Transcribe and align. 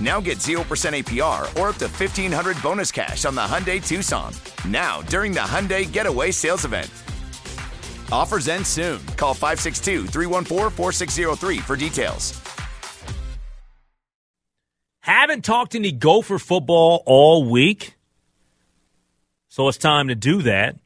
Now 0.00 0.20
get 0.20 0.38
0% 0.38 0.60
APR 0.60 1.42
or 1.58 1.68
up 1.68 1.76
to 1.76 1.86
1500 1.86 2.62
bonus 2.62 2.92
cash 2.92 3.24
on 3.24 3.34
the 3.34 3.40
Hyundai 3.40 3.84
Tucson. 3.84 4.32
Now, 4.68 5.02
during 5.02 5.32
the 5.32 5.40
Hyundai 5.40 5.90
Getaway 5.90 6.32
Sales 6.32 6.64
Event. 6.64 6.90
Offers 8.12 8.48
end 8.48 8.66
soon. 8.66 9.04
Call 9.16 9.34
562 9.34 10.06
314 10.06 10.70
4603 10.70 11.58
for 11.58 11.76
details. 11.76 12.40
Haven't 15.00 15.44
talked 15.44 15.76
any 15.76 15.92
Gopher 15.92 16.38
football 16.40 17.00
all 17.06 17.48
week, 17.48 17.94
so 19.48 19.68
it's 19.68 19.78
time 19.78 20.08
to 20.08 20.16
do 20.16 20.42
that. 20.42 20.76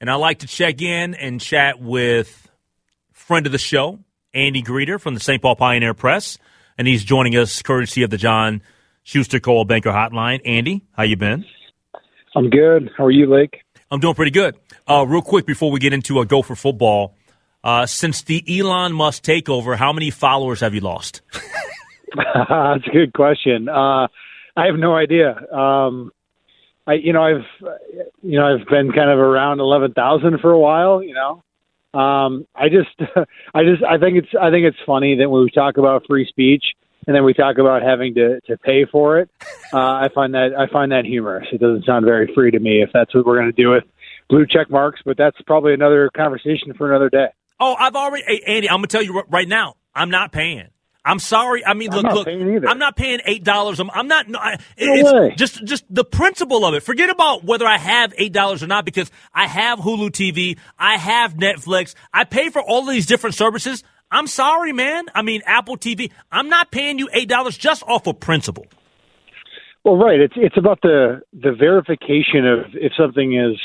And 0.00 0.08
I 0.08 0.14
like 0.14 0.38
to 0.40 0.46
check 0.46 0.80
in 0.80 1.14
and 1.14 1.40
chat 1.40 1.80
with 1.80 2.48
friend 3.12 3.46
of 3.46 3.52
the 3.52 3.58
show, 3.58 3.98
Andy 4.32 4.62
Greder 4.62 5.00
from 5.00 5.14
the 5.14 5.20
St. 5.20 5.42
Paul 5.42 5.56
Pioneer 5.56 5.92
Press, 5.92 6.38
and 6.78 6.86
he's 6.88 7.04
joining 7.04 7.36
us 7.36 7.60
courtesy 7.60 8.02
of 8.04 8.10
the 8.10 8.16
John 8.16 8.62
Schuster 9.02 9.40
Coldwell 9.40 9.64
Banker 9.64 9.90
Hotline. 9.90 10.40
Andy, 10.44 10.86
how 10.92 11.02
you 11.02 11.16
been? 11.16 11.44
I'm 12.34 12.48
good. 12.48 12.90
How 12.96 13.04
are 13.04 13.10
you, 13.10 13.26
Lake? 13.26 13.62
I'm 13.90 14.00
doing 14.00 14.14
pretty 14.14 14.30
good. 14.30 14.56
Uh, 14.86 15.04
real 15.06 15.22
quick 15.22 15.44
before 15.44 15.70
we 15.70 15.80
get 15.80 15.92
into 15.92 16.20
a 16.20 16.26
Gopher 16.26 16.54
football, 16.54 17.14
uh, 17.64 17.86
since 17.86 18.22
the 18.22 18.44
Elon 18.58 18.92
Musk 18.92 19.24
takeover, 19.24 19.76
how 19.76 19.92
many 19.92 20.10
followers 20.10 20.60
have 20.60 20.74
you 20.74 20.80
lost? 20.80 21.22
That's 22.16 22.86
a 22.86 22.90
good 22.90 23.12
question. 23.12 23.68
Uh, 23.68 24.08
I 24.56 24.66
have 24.66 24.76
no 24.76 24.96
idea. 24.96 25.30
Um, 25.52 26.10
I, 26.86 26.94
you 26.94 27.12
know, 27.12 27.22
I've, 27.22 27.44
you 28.22 28.38
know, 28.38 28.46
I've 28.46 28.66
been 28.66 28.92
kind 28.92 29.10
of 29.10 29.18
around 29.18 29.60
eleven 29.60 29.92
thousand 29.92 30.40
for 30.40 30.50
a 30.50 30.58
while. 30.58 31.02
You 31.02 31.14
know, 31.14 31.42
um, 31.94 32.46
I 32.54 32.68
just, 32.68 32.90
I 33.54 33.64
just, 33.64 33.82
I 33.82 33.98
think 33.98 34.18
it's, 34.18 34.28
I 34.40 34.50
think 34.50 34.66
it's 34.66 34.78
funny 34.86 35.16
that 35.18 35.28
when 35.28 35.42
we 35.42 35.50
talk 35.50 35.78
about 35.78 36.04
free 36.06 36.26
speech 36.28 36.64
and 37.08 37.16
then 37.16 37.24
we 37.24 37.32
talk 37.32 37.56
about 37.58 37.82
having 37.82 38.14
to 38.14 38.40
to 38.42 38.56
pay 38.58 38.84
for 38.84 39.18
it. 39.18 39.30
Uh, 39.70 39.76
I 39.76 40.08
find 40.14 40.32
that 40.32 40.54
I 40.58 40.66
find 40.72 40.92
that 40.92 41.04
humorous. 41.04 41.46
It 41.52 41.60
doesn't 41.60 41.84
sound 41.84 42.06
very 42.06 42.32
free 42.34 42.50
to 42.52 42.58
me 42.58 42.80
if 42.80 42.88
that's 42.94 43.14
what 43.14 43.26
we're 43.26 43.36
going 43.36 43.52
to 43.54 43.62
do 43.62 43.68
with 43.68 43.84
blue 44.30 44.46
check 44.46 44.70
marks. 44.70 45.02
But 45.04 45.18
that's 45.18 45.36
probably 45.42 45.74
another 45.74 46.08
conversation 46.16 46.72
for 46.72 46.88
another 46.88 47.10
day. 47.10 47.26
Oh, 47.60 47.74
I've 47.78 47.94
already, 47.94 48.24
hey, 48.26 48.40
Andy, 48.46 48.70
I'm 48.70 48.78
gonna 48.78 48.86
tell 48.86 49.02
you 49.02 49.22
right 49.28 49.46
now, 49.46 49.74
I'm 49.94 50.08
not 50.08 50.32
paying. 50.32 50.68
I'm 51.04 51.18
sorry. 51.18 51.64
I 51.64 51.74
mean, 51.74 51.90
I'm 51.92 52.02
look, 52.02 52.26
look. 52.26 52.26
I'm 52.68 52.78
not 52.78 52.96
paying 52.96 53.20
eight 53.24 53.44
dollars. 53.44 53.80
I'm, 53.80 53.90
I'm 53.90 54.08
not. 54.08 54.28
No, 54.28 54.38
I- 54.38 54.58
No 54.78 55.30
just 55.36 55.64
just 55.64 55.84
the 55.88 56.04
principle 56.04 56.64
of 56.66 56.74
it. 56.74 56.82
Forget 56.82 57.08
about 57.08 57.44
whether 57.44 57.66
I 57.66 57.78
have 57.78 58.12
eight 58.18 58.32
dollars 58.32 58.62
or 58.62 58.66
not 58.66 58.84
because 58.84 59.10
I 59.32 59.46
have 59.46 59.78
Hulu 59.78 60.10
TV. 60.10 60.58
I 60.78 60.96
have 60.96 61.34
Netflix. 61.34 61.94
I 62.12 62.24
pay 62.24 62.50
for 62.50 62.60
all 62.60 62.80
of 62.80 62.88
these 62.88 63.06
different 63.06 63.36
services. 63.36 63.84
I'm 64.10 64.26
sorry, 64.26 64.72
man. 64.72 65.06
I 65.14 65.22
mean, 65.22 65.42
Apple 65.46 65.76
TV. 65.76 66.10
I'm 66.32 66.48
not 66.48 66.70
paying 66.70 66.98
you 66.98 67.08
eight 67.12 67.28
dollars 67.28 67.56
just 67.56 67.82
off 67.84 68.06
of 68.06 68.20
principle. 68.20 68.66
Well, 69.84 69.96
right. 69.96 70.20
It's 70.20 70.34
it's 70.36 70.56
about 70.58 70.80
the 70.82 71.22
the 71.32 71.52
verification 71.52 72.46
of 72.46 72.66
if 72.74 72.92
something 72.98 73.34
is 73.36 73.58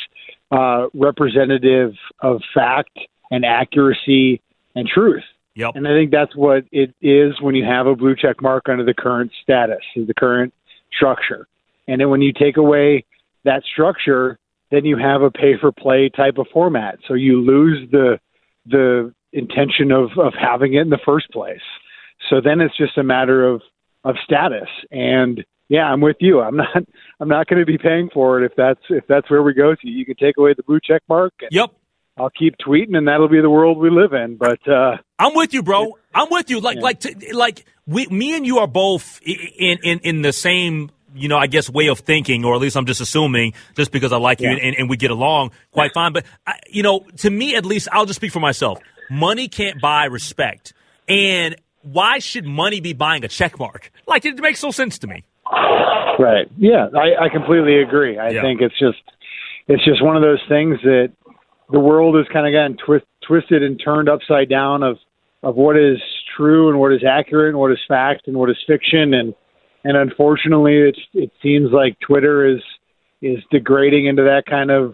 uh, 0.51 0.87
representative 0.93 1.93
of 2.21 2.41
fact 2.53 2.97
and 3.31 3.43
accuracy 3.43 4.41
and 4.75 4.87
truth. 4.87 5.23
Yep. 5.55 5.71
And 5.75 5.87
I 5.87 5.91
think 5.91 6.11
that's 6.11 6.35
what 6.35 6.65
it 6.71 6.93
is 7.01 7.39
when 7.41 7.55
you 7.55 7.63
have 7.63 7.85
a 7.85 7.95
blue 7.95 8.15
check 8.15 8.41
mark 8.41 8.69
under 8.69 8.83
the 8.83 8.93
current 8.93 9.31
status, 9.43 9.81
the 9.95 10.13
current 10.13 10.53
structure. 10.95 11.47
And 11.87 12.01
then 12.01 12.09
when 12.09 12.21
you 12.21 12.33
take 12.33 12.57
away 12.57 13.05
that 13.43 13.63
structure, 13.71 14.39
then 14.71 14.85
you 14.85 14.97
have 14.97 15.21
a 15.21 15.29
pay 15.29 15.53
for 15.59 15.71
play 15.71 16.09
type 16.09 16.37
of 16.37 16.47
format. 16.51 16.97
So 17.07 17.13
you 17.13 17.41
lose 17.41 17.89
the 17.91 18.19
the 18.65 19.13
intention 19.33 19.91
of, 19.91 20.11
of 20.17 20.33
having 20.39 20.73
it 20.73 20.81
in 20.81 20.89
the 20.89 20.99
first 21.05 21.29
place. 21.31 21.61
So 22.29 22.39
then 22.41 22.61
it's 22.61 22.77
just 22.77 22.97
a 22.97 23.03
matter 23.03 23.45
of, 23.45 23.61
of 24.03 24.15
status. 24.23 24.69
And 24.91 25.43
yeah, 25.69 25.83
I'm 25.83 26.01
with 26.01 26.17
you. 26.19 26.39
I'm 26.39 26.55
not 26.57 26.83
I'm 27.19 27.27
not 27.27 27.47
going 27.47 27.59
to 27.59 27.65
be 27.65 27.77
paying 27.77 28.09
for 28.13 28.41
it 28.41 28.45
if 28.45 28.53
that's 28.55 28.81
if 28.89 29.05
that's 29.07 29.29
where 29.29 29.43
we 29.43 29.53
go 29.53 29.75
to. 29.75 29.87
You 29.87 30.05
can 30.05 30.15
take 30.15 30.37
away 30.37 30.53
the 30.55 30.63
blue 30.63 30.79
check 30.83 31.01
mark. 31.09 31.33
And 31.41 31.49
Yep. 31.51 31.71
I'll 32.17 32.29
keep 32.29 32.55
tweeting, 32.57 32.95
and 32.95 33.07
that'll 33.07 33.27
be 33.29 33.41
the 33.41 33.49
world 33.49 33.77
we 33.77 33.89
live 33.89 34.13
in. 34.13 34.35
But 34.37 34.59
uh, 34.67 34.97
I'm 35.17 35.33
with 35.35 35.53
you, 35.53 35.63
bro. 35.63 35.97
I'm 36.13 36.29
with 36.29 36.49
you. 36.49 36.59
Like, 36.59 36.75
Yeah. 36.77 36.81
like, 36.83 36.99
t- 36.99 37.33
like, 37.33 37.65
we, 37.87 38.05
me 38.07 38.35
and 38.35 38.45
you 38.45 38.59
are 38.59 38.67
both 38.67 39.19
in, 39.23 39.79
in, 39.83 39.99
in 39.99 40.21
the 40.21 40.31
same, 40.31 40.91
you 41.15 41.27
know, 41.27 41.37
I 41.37 41.47
guess 41.47 41.69
way 41.69 41.87
of 41.87 41.99
thinking, 41.99 42.45
or 42.45 42.53
at 42.53 42.61
least 42.61 42.77
I'm 42.77 42.85
just 42.85 43.01
assuming, 43.01 43.53
just 43.75 43.91
because 43.91 44.11
I 44.13 44.17
like 44.17 44.41
you 44.41 44.49
and, 44.49 44.75
and 44.75 44.89
we 44.89 44.95
get 44.97 45.09
along 45.11 45.51
quite 45.71 45.91
fine. 45.93 46.13
But 46.13 46.25
I, 46.45 46.59
you 46.69 46.83
know, 46.83 46.99
to 47.17 47.29
me, 47.29 47.55
at 47.55 47.65
least, 47.65 47.87
I'll 47.91 48.05
just 48.05 48.17
speak 48.17 48.31
for 48.31 48.39
myself. 48.39 48.79
Money 49.09 49.47
can't 49.47 49.81
buy 49.81 50.05
respect, 50.05 50.73
and 51.09 51.55
why 51.81 52.19
should 52.19 52.45
money 52.45 52.79
be 52.79 52.93
buying 52.93 53.25
a 53.25 53.27
check 53.27 53.57
mark? 53.59 53.91
Like, 54.07 54.23
it 54.25 54.37
makes 54.39 54.61
no 54.63 54.71
sense 54.71 54.97
to 54.99 55.07
me. 55.07 55.23
Right. 56.19 56.47
Yeah, 56.57 56.87
I, 56.95 57.25
I 57.25 57.29
completely 57.29 57.81
agree. 57.81 58.17
I 58.19 58.29
Yeah. 58.29 58.41
think 58.43 58.61
it's 58.61 58.77
just 58.79 59.01
it's 59.67 59.83
just 59.83 60.03
one 60.03 60.15
of 60.15 60.21
those 60.21 60.41
things 60.47 60.77
that 60.83 61.11
the 61.73 61.79
world 61.79 62.15
has 62.15 62.25
kind 62.31 62.47
of 62.47 62.53
gotten 62.53 62.77
twist, 62.77 63.05
twisted 63.27 63.63
and 63.63 63.81
turned 63.83 64.07
upside 64.07 64.47
down 64.47 64.83
of 64.83 64.97
of 65.41 65.55
what 65.55 65.75
is 65.75 65.97
true 66.37 66.69
and 66.69 66.79
what 66.79 66.93
is 66.93 67.01
accurate 67.03 67.49
and 67.49 67.57
what 67.57 67.71
is 67.71 67.79
fact 67.87 68.27
and 68.27 68.37
what 68.37 68.49
is 68.49 68.55
fiction 68.65 69.13
and 69.13 69.33
and 69.83 69.97
unfortunately 69.97 70.77
it 70.77 70.97
it 71.13 71.31
seems 71.41 71.71
like 71.71 71.99
Twitter 71.99 72.47
is 72.47 72.61
is 73.21 73.39
degrading 73.51 74.05
into 74.07 74.23
that 74.23 74.43
kind 74.47 74.69
of 74.69 74.93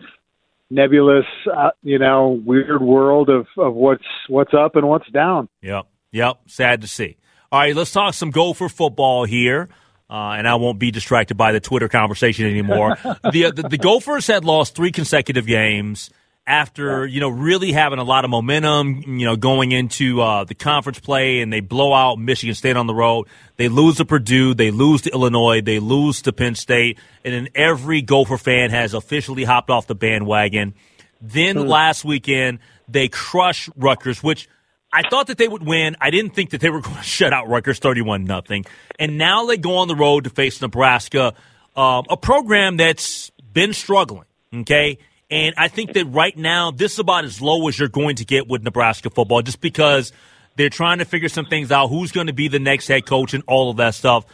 nebulous 0.69 1.25
uh, 1.53 1.72
you 1.84 2.00
know 2.00 2.41
weird 2.45 2.81
world 2.81 3.29
of 3.29 3.45
of 3.57 3.73
what's 3.75 4.06
what's 4.29 4.53
up 4.53 4.75
and 4.75 4.88
what's 4.88 5.09
down. 5.12 5.50
Yep. 5.62 5.85
Yep. 6.12 6.38
Sad 6.47 6.81
to 6.81 6.88
see. 6.88 7.18
All 7.51 7.59
right, 7.59 7.75
let's 7.75 7.91
talk 7.91 8.13
some 8.13 8.31
Gopher 8.31 8.69
football 8.69 9.25
here. 9.25 9.69
Uh, 10.12 10.33
and 10.38 10.48
I 10.48 10.56
won't 10.56 10.80
be 10.80 10.89
distracted 10.89 11.36
by 11.36 11.51
the 11.51 11.59
Twitter 11.59 11.88
conversation 11.88 12.48
anymore. 12.48 12.98
the, 13.31 13.51
the 13.56 13.68
the 13.69 13.77
Gophers 13.77 14.25
had 14.25 14.44
lost 14.44 14.75
three 14.75 14.92
consecutive 14.92 15.45
games 15.45 16.09
after 16.50 17.06
you 17.06 17.19
know 17.22 17.30
really 17.30 17.72
having 17.72 18.00
a 18.00 18.04
lot 18.04 18.25
of 18.25 18.31
momentum. 18.31 19.04
You 19.06 19.25
know, 19.28 19.36
going 19.38 19.72
into 19.72 20.22
uh, 20.22 20.44
the 20.44 20.56
conference 20.56 21.00
play, 21.00 21.42
and 21.42 21.54
they 21.54 21.62
blow 21.62 21.94
out 21.94 22.18
Michigan 22.18 22.56
State 22.56 22.75
on 22.75 22.88
the 22.88 22.96
road. 22.96 23.28
They 23.56 23.69
lose 23.69 23.98
to 23.98 24.06
Purdue. 24.06 24.56
They 24.56 24.72
lose 24.72 25.04
to 25.04 25.12
Illinois. 25.12 25.62
They 25.62 25.80
lose 25.80 26.24
to 26.24 26.34
Penn 26.34 26.56
State. 26.56 26.98
And 27.24 27.34
then 27.34 27.50
every 27.54 28.01
Gopher 28.01 28.38
fan 28.38 28.72
has 28.72 28.94
officially 28.94 29.44
hopped 29.44 29.69
off 29.69 29.86
the 29.88 29.96
bandwagon. 29.96 30.74
Then 31.22 31.68
last 31.68 32.04
weekend 32.04 32.60
they 32.88 33.07
crush 33.07 33.69
Rutgers, 33.75 34.24
which 34.24 34.50
I 34.92 35.07
thought 35.07 35.28
that 35.28 35.38
they 35.38 35.48
would 35.48 35.63
win. 35.63 35.96
I 36.01 36.10
didn't 36.10 36.31
think 36.31 36.50
that 36.50 36.62
they 36.62 36.69
were 36.69 36.81
going 36.81 36.96
to 36.96 37.04
shut 37.04 37.31
out 37.31 37.48
Rutgers 37.48 37.80
thirty-one 37.80 38.24
nothing. 38.24 38.66
And 38.98 39.18
now 39.18 39.46
they 39.46 39.57
go 39.57 39.78
on 39.78 39.88
the 39.88 39.96
road 39.96 40.24
to 40.24 40.31
face 40.31 40.62
Nebraska, 40.62 41.36
um, 41.75 42.06
a 42.10 42.18
program 42.18 42.78
that's 42.78 43.30
been 43.54 43.74
struggling. 43.74 44.25
Okay, 44.51 44.98
and 45.29 45.53
I 45.57 45.67
think 45.67 45.93
that 45.93 46.05
right 46.05 46.35
now 46.35 46.71
this 46.71 46.93
is 46.93 46.99
about 46.99 47.23
as 47.25 47.41
low 47.41 47.67
as 47.67 47.77
you're 47.77 47.87
going 47.87 48.15
to 48.17 48.25
get 48.25 48.47
with 48.47 48.63
Nebraska 48.63 49.09
football, 49.09 49.41
just 49.41 49.61
because 49.61 50.11
They're 50.59 50.69
trying 50.69 50.97
to 50.97 51.05
figure 51.05 51.29
some 51.29 51.45
things 51.45 51.71
out. 51.71 51.87
Who's 51.87 52.11
going 52.11 52.27
to 52.27 52.33
be 52.33 52.49
the 52.49 52.59
next 52.59 52.89
head 52.89 53.05
coach 53.05 53.33
and 53.33 53.45
all 53.47 53.71
of 53.71 53.77
that 53.77 53.95
stuff. 53.95 54.25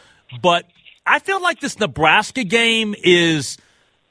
But 0.42 0.64
I 1.06 1.20
feel 1.20 1.40
like 1.40 1.60
this 1.60 1.78
Nebraska 1.78 2.42
game 2.42 2.96
is 3.00 3.58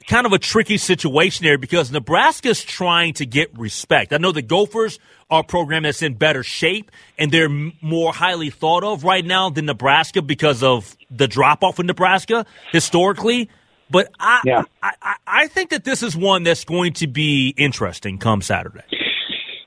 kind 0.07 0.25
of 0.25 0.31
a 0.31 0.39
tricky 0.39 0.77
situation 0.77 1.43
there 1.43 1.57
because 1.57 1.91
Nebraska's 1.91 2.63
trying 2.63 3.15
to 3.15 3.25
get 3.25 3.57
respect. 3.57 4.13
I 4.13 4.17
know 4.17 4.31
the 4.31 4.41
Gophers 4.41 4.97
are 5.29 5.41
a 5.41 5.43
program 5.43 5.83
that's 5.83 6.01
in 6.01 6.13
better 6.13 6.41
shape 6.41 6.89
and 7.17 7.31
they're 7.31 7.49
more 7.49 8.13
highly 8.13 8.49
thought 8.49 8.85
of 8.85 9.03
right 9.03 9.25
now 9.25 9.49
than 9.49 9.65
Nebraska 9.65 10.21
because 10.21 10.63
of 10.63 10.95
the 11.11 11.27
drop 11.27 11.65
off 11.65 11.81
in 11.81 11.85
Nebraska 11.85 12.45
historically. 12.71 13.49
But 13.89 14.11
I, 14.19 14.41
yeah. 14.45 14.63
I, 14.81 14.91
I, 15.01 15.15
I 15.27 15.47
think 15.47 15.69
that 15.69 15.83
this 15.83 16.01
is 16.01 16.15
one 16.15 16.43
that's 16.43 16.65
going 16.65 16.93
to 16.93 17.07
be 17.07 17.53
interesting 17.57 18.17
come 18.17 18.41
Saturday. 18.41 18.83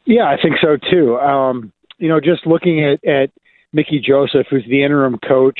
Yeah, 0.04 0.24
I 0.24 0.36
think 0.40 0.56
so 0.60 0.76
too. 0.90 1.16
Um, 1.18 1.72
you 1.98 2.08
know, 2.08 2.20
just 2.20 2.46
looking 2.46 2.84
at, 2.84 3.04
at 3.04 3.30
Mickey 3.72 4.02
Joseph, 4.04 4.46
who's 4.50 4.64
the 4.68 4.82
interim 4.82 5.18
coach, 5.18 5.58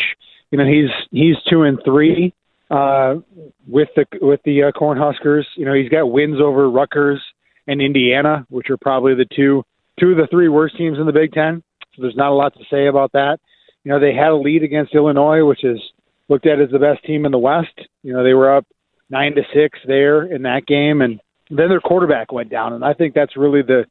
you 0.51 0.59
know, 0.59 0.65
he's 0.65 0.91
he's 1.11 1.37
two 1.51 1.63
and 1.63 1.79
three 1.85 2.33
uh, 2.71 3.17
with 3.67 3.89
the 3.97 4.07
with 4.21 4.41
the 4.45 4.65
uh, 4.65 4.73
Cornhuskers. 4.73 5.45
You 5.57 5.67
know, 5.67 5.75
he's 5.75 5.91
got 5.91 6.07
wins 6.07 6.41
over 6.41 6.71
Rutgers 6.71 7.21
and 7.67 7.83
Indiana, 7.83 8.47
which 8.49 8.71
are 8.71 8.79
probably 8.79 9.15
the 9.15 9.27
two 9.37 9.65
two 10.01 10.13
of 10.13 10.17
the 10.17 10.27
three 10.31 10.49
worst 10.49 10.77
teams 10.77 10.99
in 10.99 11.07
the 11.07 11.13
Big 11.13 11.33
Ten. 11.33 11.63
So 11.95 12.03
there's 12.03 12.17
not 12.17 12.31
a 12.31 12.35
lot 12.35 12.55
to 12.55 12.65
say 12.71 12.87
about 12.87 13.13
that. 13.13 13.39
You 13.85 13.93
know, 13.93 14.01
they 14.01 14.15
had 14.15 14.31
a 14.31 14.37
lead 14.37 14.63
against 14.63 14.95
Illinois, 14.95 15.45
which 15.45 15.65
is 15.65 15.79
looked 16.29 16.47
at 16.47 16.61
as 16.61 16.71
the 16.71 16.79
best 16.79 17.05
team 17.05 17.25
in 17.25 17.33
the 17.33 17.39
West. 17.39 17.81
You 18.03 18.13
know, 18.13 18.23
they 18.23 18.35
were 18.35 18.55
up 18.55 18.67
nine 19.11 19.35
to 19.35 19.43
six 19.55 19.79
there 19.87 20.23
in 20.23 20.43
that 20.43 20.67
game, 20.67 21.01
and 21.01 21.21
then 21.51 21.69
their 21.69 21.81
quarterback 21.81 22.33
went 22.33 22.51
down, 22.51 22.73
and 22.73 22.85
I 22.85 22.95
think 22.95 23.15
that's 23.15 23.37
really 23.37 23.63
the 23.63 23.85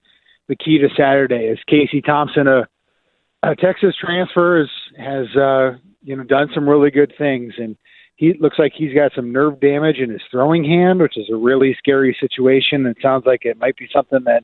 the 0.47 0.55
key 0.55 0.77
to 0.77 0.87
Saturday. 0.95 1.47
Is 1.47 1.59
Casey 1.67 2.01
Thompson 2.01 2.47
a, 2.47 2.67
a 3.43 3.55
Texas 3.55 3.95
transfer 3.99 4.59
has 4.59 4.69
has 4.97 5.35
uh, 5.35 5.77
you 6.03 6.15
know 6.15 6.23
done 6.23 6.49
some 6.53 6.69
really 6.69 6.91
good 6.91 7.13
things, 7.17 7.53
and 7.57 7.75
he 8.15 8.33
looks 8.39 8.57
like 8.57 8.73
he's 8.75 8.93
got 8.93 9.11
some 9.15 9.31
nerve 9.31 9.59
damage 9.59 9.97
in 9.97 10.09
his 10.09 10.21
throwing 10.31 10.63
hand, 10.63 10.99
which 10.99 11.17
is 11.17 11.29
a 11.31 11.35
really 11.35 11.75
scary 11.77 12.15
situation. 12.19 12.85
It 12.85 12.97
sounds 13.01 13.25
like 13.25 13.45
it 13.45 13.59
might 13.59 13.77
be 13.77 13.87
something 13.93 14.23
that 14.25 14.43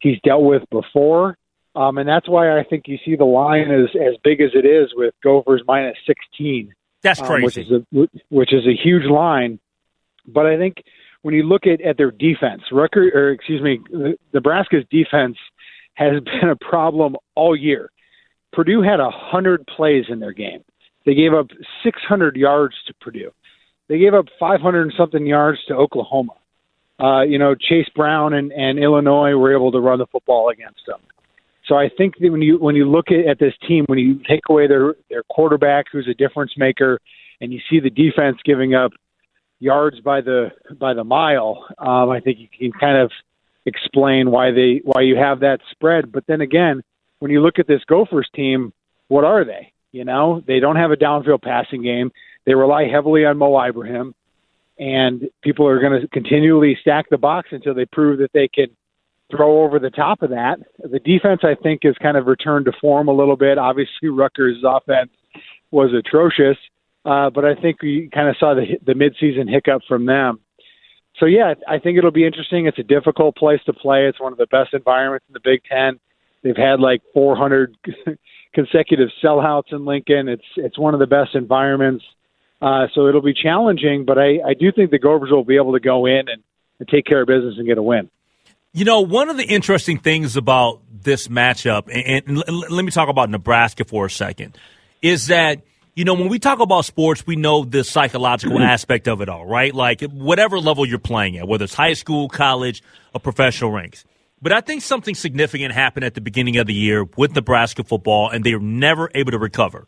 he's 0.00 0.18
dealt 0.24 0.44
with 0.44 0.62
before. 0.70 1.36
Um, 1.76 1.98
and 1.98 2.08
that's 2.08 2.28
why 2.28 2.58
I 2.58 2.62
think 2.62 2.84
you 2.86 2.98
see 3.04 3.16
the 3.16 3.24
line 3.24 3.70
as 3.70 3.88
as 3.94 4.14
big 4.22 4.40
as 4.40 4.50
it 4.54 4.64
is 4.64 4.90
with 4.94 5.12
Gophers 5.22 5.62
minus 5.66 5.96
16. 6.06 6.72
That's 7.04 7.20
crazy. 7.20 7.34
Um, 7.34 7.42
which 7.44 7.58
is 7.58 7.70
a 7.70 8.08
which 8.30 8.52
is 8.52 8.66
a 8.66 8.74
huge 8.74 9.04
line. 9.04 9.60
But 10.26 10.46
I 10.46 10.56
think 10.56 10.82
when 11.22 11.34
you 11.34 11.42
look 11.44 11.66
at, 11.66 11.80
at 11.82 11.98
their 11.98 12.10
defense, 12.10 12.62
Rucker 12.72 13.10
or 13.14 13.30
excuse 13.30 13.62
me, 13.62 13.78
Nebraska's 14.32 14.84
defense 14.90 15.36
has 15.94 16.20
been 16.24 16.48
a 16.48 16.56
problem 16.56 17.16
all 17.36 17.54
year. 17.54 17.90
Purdue 18.52 18.82
had 18.82 19.00
a 19.00 19.10
hundred 19.10 19.66
plays 19.66 20.06
in 20.08 20.18
their 20.18 20.32
game. 20.32 20.64
They 21.04 21.14
gave 21.14 21.34
up 21.34 21.48
600 21.82 22.36
yards 22.36 22.74
to 22.86 22.94
Purdue. 22.94 23.30
They 23.88 23.98
gave 23.98 24.14
up 24.14 24.26
500 24.40 24.82
and 24.82 24.92
something 24.96 25.26
yards 25.26 25.58
to 25.68 25.74
Oklahoma. 25.74 26.32
Uh, 26.98 27.22
you 27.22 27.38
know, 27.38 27.54
Chase 27.54 27.88
Brown 27.94 28.32
and, 28.32 28.52
and 28.52 28.78
Illinois 28.78 29.34
were 29.34 29.52
able 29.54 29.72
to 29.72 29.80
run 29.80 29.98
the 29.98 30.06
football 30.06 30.48
against 30.48 30.80
them. 30.86 31.00
So 31.66 31.76
I 31.76 31.88
think 31.96 32.14
that 32.20 32.30
when 32.30 32.42
you 32.42 32.58
when 32.58 32.76
you 32.76 32.90
look 32.90 33.06
at, 33.10 33.26
at 33.26 33.38
this 33.38 33.54
team, 33.66 33.84
when 33.86 33.98
you 33.98 34.20
take 34.28 34.42
away 34.48 34.66
their 34.66 34.94
their 35.08 35.22
quarterback, 35.30 35.86
who's 35.90 36.08
a 36.08 36.14
difference 36.14 36.52
maker, 36.56 36.98
and 37.40 37.52
you 37.52 37.60
see 37.70 37.80
the 37.80 37.90
defense 37.90 38.38
giving 38.44 38.74
up 38.74 38.92
yards 39.60 40.00
by 40.00 40.20
the 40.20 40.50
by 40.78 40.92
the 40.92 41.04
mile, 41.04 41.66
um, 41.78 42.10
I 42.10 42.20
think 42.20 42.38
you 42.38 42.48
can 42.48 42.78
kind 42.78 42.98
of 42.98 43.10
explain 43.66 44.30
why 44.30 44.50
they 44.50 44.82
why 44.84 45.02
you 45.02 45.16
have 45.16 45.40
that 45.40 45.60
spread. 45.70 46.12
But 46.12 46.24
then 46.26 46.42
again, 46.42 46.82
when 47.20 47.30
you 47.30 47.40
look 47.40 47.58
at 47.58 47.66
this 47.66 47.82
Gophers 47.88 48.28
team, 48.34 48.72
what 49.08 49.24
are 49.24 49.44
they? 49.44 49.72
You 49.92 50.04
know, 50.04 50.42
they 50.46 50.60
don't 50.60 50.76
have 50.76 50.90
a 50.90 50.96
downfield 50.96 51.42
passing 51.42 51.82
game. 51.82 52.10
They 52.44 52.54
rely 52.54 52.88
heavily 52.88 53.24
on 53.24 53.38
Mo 53.38 53.58
Ibrahim, 53.58 54.14
and 54.78 55.30
people 55.42 55.66
are 55.66 55.80
going 55.80 56.02
to 56.02 56.08
continually 56.08 56.76
stack 56.80 57.06
the 57.08 57.16
box 57.16 57.48
until 57.52 57.74
they 57.74 57.86
prove 57.86 58.18
that 58.18 58.32
they 58.34 58.48
can 58.48 58.66
throw 59.30 59.64
over 59.64 59.78
the 59.78 59.90
top 59.90 60.22
of 60.22 60.30
that. 60.30 60.56
The 60.78 60.98
defense, 60.98 61.40
I 61.42 61.54
think, 61.60 61.80
has 61.84 61.94
kind 62.02 62.16
of 62.16 62.26
returned 62.26 62.66
to 62.66 62.72
form 62.80 63.08
a 63.08 63.12
little 63.12 63.36
bit. 63.36 63.58
Obviously, 63.58 64.08
Rutgers' 64.08 64.62
offense 64.64 65.10
was 65.70 65.90
atrocious, 65.92 66.58
uh, 67.04 67.30
but 67.30 67.44
I 67.44 67.54
think 67.54 67.82
we 67.82 68.08
kind 68.12 68.28
of 68.28 68.36
saw 68.38 68.54
the 68.54 68.78
the 68.84 68.92
midseason 68.92 69.50
hiccup 69.50 69.82
from 69.88 70.06
them. 70.06 70.40
So 71.18 71.26
yeah, 71.26 71.54
I 71.68 71.78
think 71.78 71.96
it'll 71.96 72.10
be 72.10 72.26
interesting. 72.26 72.66
It's 72.66 72.78
a 72.78 72.82
difficult 72.82 73.36
place 73.36 73.60
to 73.66 73.72
play. 73.72 74.06
It's 74.06 74.20
one 74.20 74.32
of 74.32 74.38
the 74.38 74.46
best 74.46 74.74
environments 74.74 75.26
in 75.28 75.32
the 75.32 75.40
Big 75.42 75.62
Ten. 75.70 76.00
They've 76.42 76.56
had 76.56 76.80
like 76.80 77.02
400 77.14 77.76
consecutive 78.54 79.08
sellouts 79.22 79.72
in 79.72 79.84
Lincoln. 79.84 80.28
It's 80.28 80.44
it's 80.56 80.78
one 80.78 80.94
of 80.94 81.00
the 81.00 81.06
best 81.06 81.34
environments. 81.34 82.04
Uh, 82.60 82.86
so 82.94 83.08
it'll 83.08 83.22
be 83.22 83.34
challenging, 83.34 84.04
but 84.06 84.16
I, 84.16 84.38
I 84.46 84.54
do 84.58 84.72
think 84.72 84.90
the 84.90 84.98
Gophers 84.98 85.30
will 85.30 85.44
be 85.44 85.56
able 85.56 85.72
to 85.74 85.80
go 85.80 86.06
in 86.06 86.28
and, 86.28 86.42
and 86.78 86.88
take 86.88 87.04
care 87.04 87.20
of 87.20 87.26
business 87.28 87.56
and 87.58 87.66
get 87.66 87.78
a 87.78 87.82
win. 87.82 88.08
You 88.76 88.84
know, 88.84 89.02
one 89.02 89.30
of 89.30 89.36
the 89.36 89.44
interesting 89.44 90.00
things 90.00 90.36
about 90.36 90.80
this 90.90 91.28
matchup, 91.28 91.84
and, 91.92 92.28
and 92.28 92.38
l- 92.38 92.64
let 92.70 92.84
me 92.84 92.90
talk 92.90 93.08
about 93.08 93.30
Nebraska 93.30 93.84
for 93.84 94.06
a 94.06 94.10
second, 94.10 94.58
is 95.00 95.28
that 95.28 95.62
you 95.94 96.04
know 96.04 96.14
when 96.14 96.28
we 96.28 96.40
talk 96.40 96.58
about 96.58 96.84
sports, 96.84 97.24
we 97.24 97.36
know 97.36 97.64
the 97.64 97.84
psychological 97.84 98.58
aspect 98.60 99.06
of 99.06 99.20
it 99.20 99.28
all, 99.28 99.46
right? 99.46 99.72
Like 99.72 100.00
whatever 100.02 100.58
level 100.58 100.84
you're 100.84 100.98
playing 100.98 101.38
at, 101.38 101.46
whether 101.46 101.62
it's 101.62 101.74
high 101.74 101.92
school, 101.92 102.28
college, 102.28 102.82
or 103.14 103.20
professional 103.20 103.70
ranks. 103.70 104.04
But 104.42 104.52
I 104.52 104.60
think 104.60 104.82
something 104.82 105.14
significant 105.14 105.72
happened 105.72 106.02
at 106.02 106.14
the 106.14 106.20
beginning 106.20 106.56
of 106.56 106.66
the 106.66 106.74
year 106.74 107.04
with 107.16 107.32
Nebraska 107.36 107.84
football, 107.84 108.28
and 108.28 108.42
they 108.42 108.56
were 108.56 108.60
never 108.60 109.08
able 109.14 109.30
to 109.30 109.38
recover. 109.38 109.86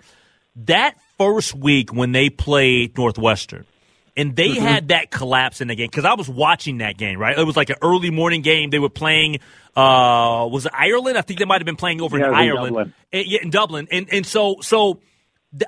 That 0.54 0.94
first 1.18 1.56
week 1.56 1.92
when 1.92 2.12
they 2.12 2.30
played 2.30 2.96
Northwestern, 2.96 3.66
and 4.16 4.34
they 4.34 4.48
mm-hmm. 4.48 4.62
had 4.62 4.88
that 4.88 5.10
collapse 5.10 5.60
in 5.60 5.68
the 5.68 5.74
game 5.74 5.88
because 5.88 6.04
I 6.04 6.14
was 6.14 6.28
watching 6.28 6.78
that 6.78 6.96
game. 6.96 7.18
Right, 7.18 7.38
it 7.38 7.44
was 7.44 7.56
like 7.56 7.70
an 7.70 7.76
early 7.82 8.10
morning 8.10 8.42
game. 8.42 8.70
They 8.70 8.78
were 8.78 8.88
playing. 8.88 9.40
Uh, 9.76 10.48
was 10.50 10.66
it 10.66 10.72
Ireland? 10.74 11.18
I 11.18 11.22
think 11.22 11.38
they 11.38 11.44
might 11.44 11.60
have 11.60 11.66
been 11.66 11.76
playing 11.76 12.00
over 12.00 12.18
yeah, 12.18 12.28
in 12.28 12.34
Ireland. 12.34 12.66
In 12.68 12.72
Dublin. 12.72 12.94
And, 13.12 13.26
yeah, 13.26 13.38
in 13.42 13.50
Dublin. 13.50 13.88
And 13.90 14.08
and 14.12 14.26
so 14.26 14.56
so 14.60 15.00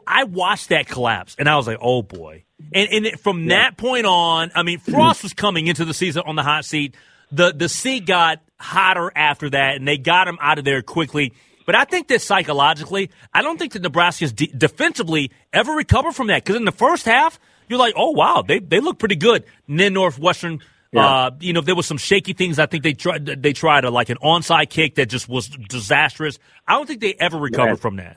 I 0.06 0.24
watched 0.24 0.70
that 0.70 0.88
collapse, 0.88 1.36
and 1.38 1.48
I 1.48 1.56
was 1.56 1.66
like, 1.66 1.78
oh 1.80 2.02
boy. 2.02 2.44
And 2.72 2.88
and 3.06 3.20
from 3.20 3.44
yeah. 3.44 3.56
that 3.56 3.76
point 3.76 4.06
on, 4.06 4.50
I 4.54 4.62
mean, 4.62 4.78
Frost 4.78 5.22
was 5.22 5.34
coming 5.34 5.66
into 5.66 5.84
the 5.84 5.94
season 5.94 6.22
on 6.26 6.36
the 6.36 6.42
hot 6.42 6.64
seat. 6.64 6.94
The 7.30 7.52
the 7.52 7.68
seat 7.68 8.06
got 8.06 8.40
hotter 8.58 9.12
after 9.14 9.50
that, 9.50 9.76
and 9.76 9.86
they 9.86 9.98
got 9.98 10.26
him 10.26 10.38
out 10.40 10.58
of 10.58 10.64
there 10.64 10.82
quickly. 10.82 11.32
But 11.66 11.74
I 11.74 11.84
think 11.84 12.08
that 12.08 12.22
psychologically, 12.22 13.10
I 13.32 13.42
don't 13.42 13.58
think 13.58 13.74
that 13.74 13.82
Nebraska's 13.82 14.32
de- 14.32 14.46
defensively 14.46 15.30
ever 15.52 15.72
recovered 15.72 16.14
from 16.14 16.28
that. 16.28 16.42
Because 16.42 16.56
in 16.56 16.64
the 16.64 16.72
first 16.72 17.04
half, 17.04 17.38
you're 17.68 17.78
like, 17.78 17.94
oh 17.96 18.10
wow, 18.10 18.42
they 18.46 18.58
they 18.58 18.80
look 18.80 18.98
pretty 18.98 19.16
good. 19.16 19.44
And 19.68 19.78
then 19.78 19.94
Northwestern, 19.94 20.60
yeah. 20.92 21.06
uh, 21.06 21.30
you 21.40 21.52
know, 21.52 21.60
there 21.60 21.74
was 21.74 21.86
some 21.86 21.98
shaky 21.98 22.32
things. 22.32 22.58
I 22.58 22.66
think 22.66 22.82
they 22.82 22.92
tried 22.94 23.26
they 23.26 23.52
tried 23.52 23.84
a, 23.84 23.90
like 23.90 24.10
an 24.10 24.18
onside 24.22 24.70
kick 24.70 24.96
that 24.96 25.06
just 25.06 25.28
was 25.28 25.48
disastrous. 25.48 26.38
I 26.66 26.74
don't 26.74 26.86
think 26.86 27.00
they 27.00 27.14
ever 27.14 27.38
recovered 27.38 27.70
right. 27.70 27.80
from 27.80 27.96
that. 27.96 28.16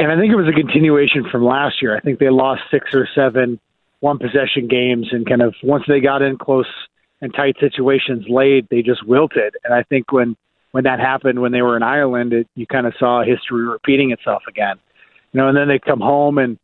And 0.00 0.12
I 0.12 0.16
think 0.16 0.32
it 0.32 0.36
was 0.36 0.48
a 0.48 0.52
continuation 0.52 1.24
from 1.30 1.44
last 1.44 1.82
year. 1.82 1.96
I 1.96 2.00
think 2.00 2.20
they 2.20 2.30
lost 2.30 2.62
six 2.70 2.86
or 2.94 3.08
seven 3.14 3.58
one 4.00 4.18
possession 4.18 4.68
games, 4.68 5.08
and 5.10 5.26
kind 5.26 5.42
of 5.42 5.54
once 5.62 5.84
they 5.88 6.00
got 6.00 6.22
in 6.22 6.38
close 6.38 6.66
and 7.20 7.34
tight 7.34 7.56
situations 7.58 8.26
late, 8.28 8.66
they 8.70 8.82
just 8.82 9.04
wilted. 9.06 9.56
And 9.64 9.74
I 9.74 9.82
think 9.82 10.12
when 10.12 10.36
when 10.70 10.84
that 10.84 11.00
happened 11.00 11.40
when 11.40 11.52
they 11.52 11.62
were 11.62 11.76
in 11.76 11.82
Ireland, 11.82 12.32
it, 12.32 12.46
you 12.54 12.66
kind 12.66 12.86
of 12.86 12.94
saw 12.98 13.24
history 13.24 13.66
repeating 13.66 14.12
itself 14.12 14.42
again. 14.48 14.76
You 15.32 15.40
know, 15.40 15.48
and 15.48 15.56
then 15.56 15.68
they 15.68 15.78
come 15.78 16.00
home 16.00 16.38
and 16.38 16.58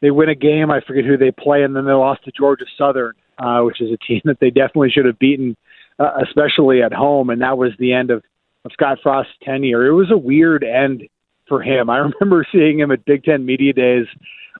they 0.00 0.10
win 0.10 0.28
a 0.28 0.34
game. 0.34 0.70
I 0.70 0.80
forget 0.86 1.04
who 1.04 1.16
they 1.16 1.30
play, 1.30 1.62
and 1.62 1.74
then 1.74 1.84
they 1.84 1.92
lost 1.92 2.24
to 2.24 2.32
Georgia 2.36 2.64
Southern, 2.76 3.14
uh, 3.38 3.60
which 3.60 3.80
is 3.80 3.90
a 3.92 3.98
team 4.06 4.20
that 4.24 4.38
they 4.40 4.50
definitely 4.50 4.90
should 4.90 5.06
have 5.06 5.18
beaten, 5.18 5.56
uh, 5.98 6.18
especially 6.26 6.82
at 6.82 6.92
home. 6.92 7.30
And 7.30 7.42
that 7.42 7.58
was 7.58 7.72
the 7.78 7.92
end 7.92 8.10
of, 8.10 8.22
of 8.64 8.72
Scott 8.72 8.98
Frost's 9.02 9.32
tenure. 9.42 9.86
It 9.86 9.94
was 9.94 10.10
a 10.10 10.18
weird 10.18 10.64
end 10.64 11.02
for 11.48 11.62
him. 11.62 11.90
I 11.90 11.96
remember 12.20 12.46
seeing 12.52 12.78
him 12.78 12.90
at 12.90 13.04
Big 13.04 13.24
Ten 13.24 13.44
Media 13.44 13.72
Days 13.72 14.06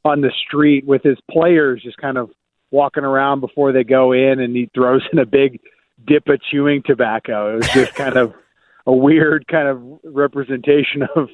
on 0.04 0.20
the 0.20 0.32
street 0.46 0.86
with 0.86 1.02
his 1.02 1.18
players 1.30 1.82
just 1.82 1.98
kind 1.98 2.16
of 2.16 2.30
walking 2.70 3.04
around 3.04 3.40
before 3.40 3.72
they 3.72 3.84
go 3.84 4.12
in, 4.12 4.40
and 4.40 4.54
he 4.54 4.70
throws 4.74 5.02
in 5.12 5.18
a 5.18 5.26
big 5.26 5.60
dip 6.06 6.28
of 6.28 6.40
chewing 6.50 6.82
tobacco. 6.84 7.54
It 7.54 7.56
was 7.56 7.68
just 7.70 7.94
kind 7.94 8.16
of 8.16 8.32
a 8.86 8.92
weird 8.92 9.46
kind 9.48 9.68
of 9.68 10.00
representation 10.04 11.02
of 11.16 11.28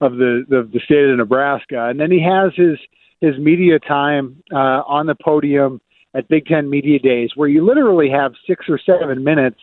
of 0.00 0.16
the 0.16 0.44
of 0.52 0.72
the 0.72 0.80
state 0.84 1.10
of 1.10 1.16
Nebraska. 1.18 1.88
And 1.88 2.00
then 2.00 2.10
he 2.10 2.22
has 2.22 2.52
his 2.56 2.78
his 3.20 3.38
media 3.38 3.78
time 3.78 4.42
uh, 4.52 4.82
on 4.86 5.06
the 5.06 5.14
podium 5.14 5.80
at 6.14 6.28
Big 6.28 6.46
Ten 6.46 6.68
Media 6.68 6.98
Days, 6.98 7.30
where 7.36 7.48
you 7.48 7.64
literally 7.64 8.10
have 8.10 8.32
six 8.46 8.66
or 8.68 8.78
seven 8.84 9.22
minutes 9.22 9.60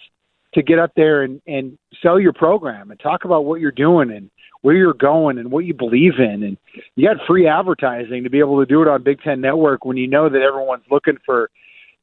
to 0.54 0.64
get 0.64 0.80
up 0.80 0.92
there 0.96 1.24
and, 1.24 1.42
and 1.46 1.78
sell 2.02 2.20
your 2.20 2.34
program 2.34 2.90
and 2.90 3.00
talk 3.00 3.26
about 3.26 3.46
what 3.46 3.60
you're 3.60 3.72
doing 3.72 4.12
and 4.12 4.30
where 4.62 4.76
you're 4.76 4.94
going 4.94 5.38
and 5.38 5.52
what 5.52 5.66
you 5.66 5.74
believe 5.74 6.14
in. 6.20 6.44
And 6.44 6.58
you 6.96 7.08
got 7.08 7.26
free 7.28 7.48
advertising 7.48 8.24
to 8.24 8.30
be 8.30 8.40
able 8.40 8.60
to 8.60 8.66
do 8.66 8.82
it 8.82 8.88
on 8.88 9.04
Big 9.04 9.22
Ten 9.22 9.42
Network 9.42 9.86
when 9.86 9.98
you 9.98 10.08
know 10.08 10.30
that 10.30 10.42
everyone's 10.42 10.86
looking 10.90 11.18
for 11.26 11.50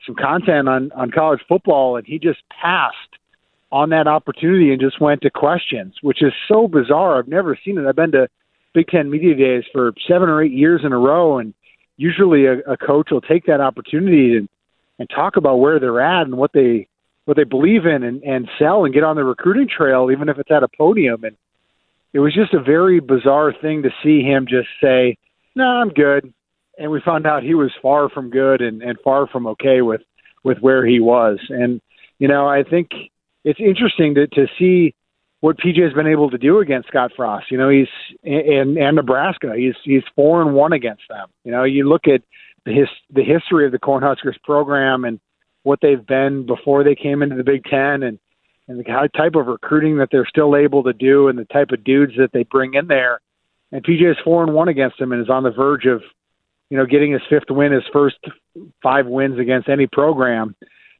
some 0.06 0.14
content 0.14 0.68
on, 0.68 0.92
on 0.92 1.10
college 1.10 1.40
football. 1.48 1.96
And 1.96 2.06
he 2.06 2.18
just 2.18 2.40
passed 2.60 2.96
on 3.72 3.90
that 3.90 4.06
opportunity 4.06 4.70
and 4.70 4.80
just 4.80 5.00
went 5.00 5.22
to 5.22 5.30
questions, 5.30 5.94
which 6.02 6.22
is 6.22 6.32
so 6.46 6.68
bizarre. 6.68 7.18
I've 7.18 7.28
never 7.28 7.58
seen 7.64 7.78
it. 7.78 7.86
I've 7.86 7.96
been 7.96 8.12
to 8.12 8.28
Big 8.74 8.88
Ten 8.88 9.10
media 9.10 9.34
days 9.34 9.64
for 9.72 9.92
seven 10.06 10.28
or 10.28 10.42
eight 10.42 10.52
years 10.52 10.82
in 10.84 10.92
a 10.92 10.98
row, 10.98 11.38
and 11.38 11.54
usually 11.96 12.46
a, 12.46 12.58
a 12.70 12.76
coach 12.76 13.08
will 13.10 13.20
take 13.20 13.46
that 13.46 13.60
opportunity 13.60 14.36
and 14.36 14.48
and 14.98 15.08
talk 15.10 15.36
about 15.36 15.56
where 15.56 15.80
they're 15.80 16.00
at 16.00 16.26
and 16.26 16.36
what 16.36 16.52
they 16.52 16.88
what 17.24 17.36
they 17.36 17.44
believe 17.44 17.86
in 17.86 18.02
and, 18.02 18.22
and 18.22 18.48
sell 18.58 18.84
and 18.84 18.92
get 18.92 19.02
on 19.02 19.16
the 19.16 19.24
recruiting 19.24 19.68
trail, 19.68 20.10
even 20.12 20.28
if 20.28 20.38
it's 20.38 20.50
at 20.50 20.62
a 20.62 20.68
podium. 20.68 21.24
And 21.24 21.36
it 22.12 22.18
was 22.18 22.34
just 22.34 22.52
a 22.52 22.62
very 22.62 23.00
bizarre 23.00 23.52
thing 23.60 23.82
to 23.82 23.90
see 24.02 24.22
him 24.22 24.46
just 24.48 24.68
say, 24.82 25.16
"No, 25.54 25.64
I'm 25.64 25.88
good," 25.88 26.32
and 26.78 26.90
we 26.90 27.00
found 27.00 27.26
out 27.26 27.42
he 27.42 27.54
was 27.54 27.72
far 27.80 28.08
from 28.08 28.30
good 28.30 28.60
and, 28.60 28.82
and 28.82 28.98
far 29.02 29.26
from 29.26 29.46
okay 29.48 29.82
with 29.82 30.02
with 30.42 30.58
where 30.58 30.84
he 30.84 31.00
was. 31.00 31.38
And 31.48 31.80
you 32.18 32.28
know, 32.28 32.46
I 32.46 32.62
think 32.62 32.90
it's 33.44 33.60
interesting 33.60 34.14
to 34.16 34.26
to 34.28 34.46
see 34.58 34.94
what 35.44 35.58
PJ 35.58 35.82
has 35.82 35.92
been 35.92 36.06
able 36.06 36.30
to 36.30 36.38
do 36.38 36.60
against 36.60 36.88
Scott 36.88 37.12
Frost. 37.14 37.50
You 37.50 37.58
know, 37.58 37.68
he's 37.68 37.86
in 38.22 38.78
and 38.80 38.96
Nebraska. 38.96 39.52
He's 39.54 39.74
he's 39.84 40.02
four 40.16 40.40
and 40.40 40.54
one 40.54 40.72
against 40.72 41.02
them. 41.10 41.28
You 41.44 41.52
know, 41.52 41.64
you 41.64 41.86
look 41.86 42.08
at 42.08 42.22
the 42.64 42.72
his 42.72 42.88
the 43.12 43.22
history 43.22 43.66
of 43.66 43.72
the 43.72 43.78
Cornhuskers 43.78 44.40
program 44.42 45.04
and 45.04 45.20
what 45.62 45.80
they've 45.82 46.06
been 46.06 46.46
before 46.46 46.82
they 46.82 46.94
came 46.94 47.22
into 47.22 47.36
the 47.36 47.44
Big 47.44 47.64
Ten 47.64 48.02
and 48.02 48.18
and 48.68 48.78
the 48.78 49.08
type 49.14 49.34
of 49.34 49.48
recruiting 49.48 49.98
that 49.98 50.08
they're 50.10 50.26
still 50.26 50.56
able 50.56 50.82
to 50.84 50.94
do 50.94 51.28
and 51.28 51.38
the 51.38 51.44
type 51.44 51.72
of 51.72 51.84
dudes 51.84 52.14
that 52.16 52.32
they 52.32 52.44
bring 52.44 52.72
in 52.72 52.86
there. 52.86 53.20
And 53.70 53.84
PJ 53.84 54.12
is 54.12 54.16
four 54.24 54.42
and 54.42 54.54
one 54.54 54.68
against 54.68 54.98
them 54.98 55.12
and 55.12 55.20
is 55.20 55.28
on 55.28 55.42
the 55.42 55.50
verge 55.50 55.84
of, 55.84 56.00
you 56.70 56.78
know, 56.78 56.86
getting 56.86 57.12
his 57.12 57.20
fifth 57.28 57.50
win, 57.50 57.70
his 57.70 57.84
first 57.92 58.16
five 58.82 59.06
wins 59.06 59.38
against 59.38 59.68
any 59.68 59.88
program. 59.88 60.56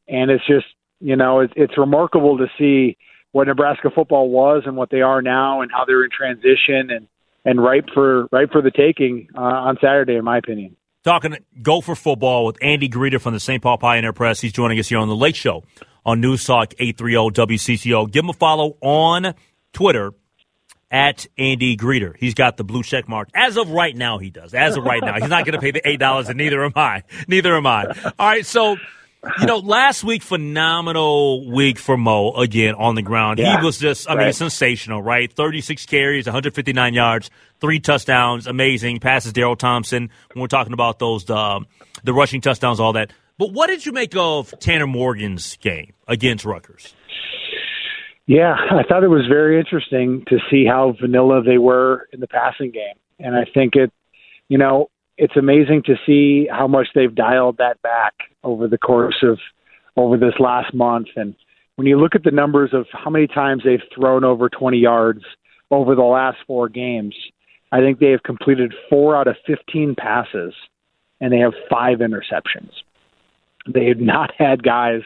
And 0.07 0.31
it's 0.31 0.47
just 0.47 0.67
you 1.01 1.17
know, 1.17 1.41
it's, 1.41 1.53
it's 1.57 1.79
remarkable 1.79 2.37
to 2.37 2.47
see 2.59 2.99
what 3.35 3.49
Nebraska 3.49 3.91
football 3.93 4.31
was 4.31 4.63
and 4.65 4.77
what 4.77 4.91
they 4.91 5.01
are 5.01 5.21
now, 5.21 5.61
and 5.61 5.71
how 5.73 5.85
they're 5.85 6.05
in 6.05 6.11
transition 6.11 6.91
and 6.91 7.09
and 7.45 7.61
ripe 7.61 7.87
for 7.93 8.29
ripe 8.31 8.53
for 8.53 8.63
the 8.63 8.71
taking 8.71 9.27
uh, 9.37 9.41
on 9.41 9.77
Saturday, 9.81 10.15
in 10.15 10.25
my 10.25 10.39
opinion. 10.39 10.77
Talking 11.03 11.37
Gopher 11.61 11.97
football 11.97 12.47
with 12.47 12.57
Andy 12.63 12.89
Greder 12.89 13.21
from 13.21 13.35
the 13.35 13.41
St. 13.41 13.61
Paul 13.61 13.77
Pioneer 13.77 14.13
Press. 14.13 14.41
He's 14.41 14.53
joining 14.53 14.79
us 14.79 14.89
here 14.89 14.99
on 14.99 15.09
the 15.09 15.17
Late 15.17 15.35
Show 15.35 15.65
on 16.07 16.21
News 16.21 16.45
Talk 16.45 16.75
830 16.79 17.57
WCCO. 17.57 18.11
Give 18.11 18.25
him 18.25 18.31
a 18.31 18.35
follow 18.35 18.77
on 18.81 19.35
Twitter 19.73 20.13
at 20.93 21.27
Andy 21.37 21.77
Greder. 21.77 22.17
He's 22.17 22.35
got 22.35 22.57
the 22.57 22.63
blue 22.63 22.85
check 22.85 23.09
mark. 23.09 23.29
As 23.35 23.57
of 23.57 23.69
right 23.71 23.97
now, 23.97 24.19
he 24.19 24.31
does. 24.31 24.55
As 24.55 24.77
of 24.77 24.85
right 24.85 25.03
now, 25.03 25.15
he's 25.15 25.29
not 25.29 25.45
going 25.45 25.55
to 25.55 25.61
pay 25.61 25.73
the 25.73 25.81
$8, 25.83 26.29
and 26.29 26.39
neither 26.39 26.65
am 26.65 26.73
I. 26.77 27.03
Neither 27.27 27.57
am 27.57 27.67
I. 27.67 27.87
All 28.17 28.29
right, 28.29 28.47
so 28.47 28.77
you 29.41 29.47
know, 29.47 29.59
last 29.59 30.05
week, 30.05 30.23
phenomenal 30.23 31.51
week 31.51 31.79
for 31.79 31.97
Mo 31.97 32.33
again 32.33 32.75
on 32.75 32.95
the 32.95 33.03
ground. 33.03 33.39
Yeah, 33.39 33.59
he 33.59 33.65
was 33.65 33.79
just, 33.79 34.09
I 34.09 34.15
right. 34.15 34.25
mean, 34.25 34.33
sensational, 34.33 35.03
right? 35.03 35.33
36 35.33 35.87
carries, 35.87 36.27
159 36.27 36.95
yards, 36.95 37.31
three 37.61 37.81
touchdowns, 37.81 38.47
amazing. 38.47 39.01
Passes 39.01 39.33
Darrell 39.33 39.57
Thompson. 39.57 40.11
When 40.33 40.41
we're 40.41 40.49
talking 40.49 40.73
about 40.73 40.99
those, 40.99 41.25
the, 41.25 41.37
um, 41.37 41.67
the 42.03 42.13
rushing 42.13 42.41
touchdowns, 42.41 42.81
all 42.81 42.93
that. 42.95 43.13
But 43.39 43.53
what 43.53 43.67
did 43.67 43.85
you 43.85 43.93
make 43.93 44.15
of 44.17 44.55
Tanner 44.61 44.87
Morgan's 44.87 45.57
game 45.57 45.95
against 46.07 46.45
Rutgers? 46.45 46.95
Yeah, 48.27 48.55
I 48.71 48.83
thought 48.89 49.05
it 49.05 49.09
was 49.09 49.27
very 49.29 49.59
interesting 49.59 50.25
to 50.29 50.39
see 50.51 50.65
how 50.67 50.95
vanilla 51.01 51.43
they 51.43 51.59
were 51.59 52.09
in 52.13 52.21
the 52.21 52.29
passing 52.29 52.71
game. 52.71 52.95
And 53.19 53.35
I 53.35 53.45
think 53.53 53.77
it, 53.77 53.93
you 54.49 54.59
know, 54.59 54.89
it's 55.17 55.37
amazing 55.37 55.83
to 55.87 55.95
see 56.07 56.49
how 56.51 56.67
much 56.67 56.89
they've 56.95 57.15
dialed 57.15 57.59
that 57.59 57.81
back 57.83 58.15
over 58.43 58.67
the 58.69 58.79
course 58.79 59.23
of 59.23 59.39
over 59.97 60.17
this 60.17 60.35
last 60.41 60.75
month. 60.75 61.09
And 61.17 61.35
when 61.77 61.87
you 61.87 61.99
look 61.99 62.15
at 62.15 62.25
the 62.25 62.31
numbers 62.31 62.71
of 62.73 62.87
how 62.93 63.11
many 63.11 63.27
times 63.27 63.63
they've 63.65 63.81
thrown 63.95 64.25
over 64.25 64.49
20 64.49 64.79
yards 64.79 65.23
over 65.71 65.95
the 65.95 66.03
last 66.03 66.39
four 66.47 66.69
games, 66.69 67.15
I 67.71 67.81
think 67.81 67.99
they 67.99 68.11
have 68.11 68.23
completed 68.23 68.75
four 68.91 69.17
out 69.17 69.29
of 69.29 69.37
15 69.47 69.95
passes 69.97 70.55
and 71.21 71.33
they 71.33 71.39
have 71.39 71.55
five 71.71 71.99
interceptions. 71.99 72.71
They 73.73 73.87
have 73.87 74.01
not 74.01 74.33
had 74.39 74.63
guys 74.63 75.03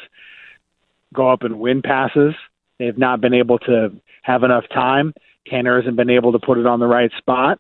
go 1.15 1.31
up 1.31 1.43
and 1.43 1.59
win 1.59 1.83
passes. 1.83 2.35
They 2.79 2.87
have 2.87 2.99
not 2.99 3.21
been 3.21 3.35
able 3.35 3.59
to 3.61 3.91
have 4.23 4.43
enough 4.43 4.65
time. 4.73 5.15
Tanner 5.47 5.81
hasn't 5.81 5.97
been 5.97 6.11
able 6.11 6.33
to 6.33 6.39
put 6.39 6.59
it 6.59 6.67
on 6.67 6.81
the 6.81 6.87
right 6.87 7.11
spot. 7.19 7.59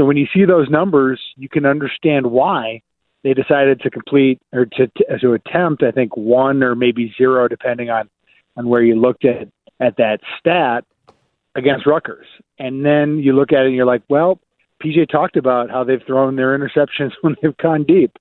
So 0.00 0.06
when 0.06 0.16
you 0.16 0.26
see 0.32 0.46
those 0.46 0.70
numbers, 0.70 1.20
you 1.36 1.50
can 1.50 1.66
understand 1.66 2.24
why 2.24 2.80
they 3.22 3.34
decided 3.34 3.82
to 3.82 3.90
complete 3.90 4.40
or 4.50 4.64
to 4.64 4.86
to, 4.86 5.18
to 5.18 5.32
attempt. 5.34 5.82
I 5.82 5.90
think 5.90 6.16
one 6.16 6.62
or 6.62 6.74
maybe 6.74 7.14
zero, 7.18 7.48
depending 7.48 7.90
on 7.90 8.08
on 8.56 8.66
where 8.66 8.82
you 8.82 8.98
looked 8.98 9.26
at 9.26 9.48
at 9.78 9.98
that 9.98 10.20
stat 10.38 10.86
against 11.54 11.84
Rutgers. 11.84 12.24
And 12.58 12.82
then 12.82 13.18
you 13.18 13.34
look 13.34 13.52
at 13.52 13.64
it 13.64 13.66
and 13.66 13.74
you're 13.74 13.84
like, 13.84 14.02
well, 14.08 14.40
PJ 14.82 15.10
talked 15.10 15.36
about 15.36 15.70
how 15.70 15.84
they've 15.84 16.02
thrown 16.06 16.36
their 16.36 16.58
interceptions 16.58 17.10
when 17.20 17.36
they've 17.42 17.56
gone 17.58 17.84
deep. 17.84 18.16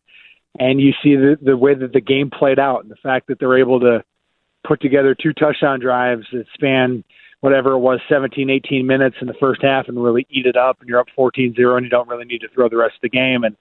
And 0.59 0.81
you 0.81 0.91
see 1.01 1.15
the 1.15 1.37
the 1.41 1.55
way 1.55 1.75
that 1.75 1.93
the 1.93 2.01
game 2.01 2.29
played 2.29 2.59
out 2.59 2.81
and 2.81 2.91
the 2.91 2.97
fact 2.97 3.27
that 3.27 3.39
they're 3.39 3.57
able 3.57 3.79
to 3.79 4.03
put 4.67 4.81
together 4.81 5.15
two 5.15 5.31
touchdown 5.31 5.79
drives 5.79 6.25
that 6.33 6.43
span 6.53 7.05
whatever 7.41 7.73
it 7.73 7.79
was, 7.79 7.99
17, 8.09 8.49
18 8.49 8.85
minutes 8.85 9.15
in 9.21 9.27
the 9.27 9.33
first 9.39 9.61
half 9.61 9.87
and 9.87 10.01
really 10.01 10.27
eat 10.29 10.45
it 10.45 10.57
up, 10.57 10.77
and 10.79 10.89
you're 10.89 10.99
up 10.99 11.07
14-0, 11.17 11.77
and 11.77 11.85
you 11.85 11.89
don't 11.89 12.09
really 12.09 12.25
need 12.25 12.41
to 12.41 12.49
throw 12.49 12.69
the 12.69 12.77
rest 12.77 12.95
of 12.95 13.01
the 13.01 13.09
game. 13.09 13.43
And 13.43 13.55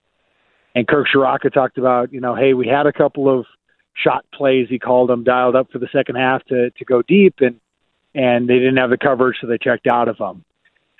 and 0.75 0.87
Kirk 0.87 1.09
Ciarrocca 1.13 1.53
talked 1.53 1.79
about, 1.79 2.13
you 2.13 2.21
know, 2.21 2.35
hey, 2.35 2.55
we 2.55 2.69
had 2.69 2.87
a 2.87 2.93
couple 2.93 3.29
of 3.29 3.47
shot 3.95 4.25
plays, 4.33 4.69
he 4.69 4.79
called 4.79 5.09
them, 5.09 5.25
dialed 5.25 5.57
up 5.57 5.71
for 5.73 5.79
the 5.79 5.89
second 5.93 6.17
half 6.17 6.45
to 6.47 6.71
to 6.71 6.85
go 6.85 7.03
deep, 7.03 7.37
and 7.41 7.61
and 8.15 8.49
they 8.49 8.59
didn't 8.59 8.77
have 8.77 8.91
the 8.91 8.99
coverage, 8.99 9.37
so 9.41 9.47
they 9.47 9.59
checked 9.59 9.87
out 9.87 10.09
of 10.09 10.19
them. 10.19 10.45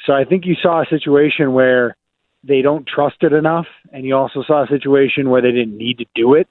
So 0.07 0.13
I 0.13 0.25
think 0.25 0.47
you 0.47 0.55
saw 0.61 0.83
a 0.83 0.87
situation 0.87 1.53
where 1.53 1.97
they 2.45 2.63
don't 2.63 2.87
trust 2.87 3.17
it 3.23 3.33
enough, 3.33 3.67
and 3.93 4.05
you 4.05 4.17
also 4.17 4.43
saw 4.43 4.65
a 4.65 4.69
situation 4.69 5.29
where 5.29 5.43
they 5.43 5.51
didn't 5.51 5.77
need 5.77 5.99
to 5.99 6.07
do 6.15 6.35
it 6.35 6.49